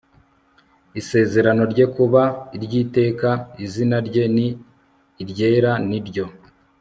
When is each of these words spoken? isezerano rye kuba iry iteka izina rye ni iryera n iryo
isezerano 0.99 1.63
rye 1.71 1.85
kuba 1.95 2.21
iry 2.55 2.73
iteka 2.83 3.29
izina 3.65 3.97
rye 4.07 4.23
ni 4.35 4.47
iryera 5.21 5.71
n 5.89 5.91
iryo 5.99 6.25